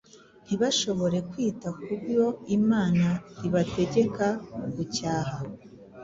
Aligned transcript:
ntibashobore 0.45 1.17
kwita 1.29 1.67
ku 1.81 1.93
bo 2.15 2.27
Imana 2.57 3.07
ibategeka 3.47 4.25
gucyaha. 4.75 5.37